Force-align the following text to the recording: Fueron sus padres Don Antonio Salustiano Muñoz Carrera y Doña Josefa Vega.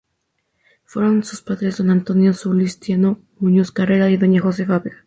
Fueron 0.83 1.23
sus 1.23 1.43
padres 1.43 1.77
Don 1.77 1.91
Antonio 1.91 2.33
Salustiano 2.33 3.19
Muñoz 3.37 3.71
Carrera 3.71 4.09
y 4.09 4.17
Doña 4.17 4.41
Josefa 4.41 4.79
Vega. 4.79 4.97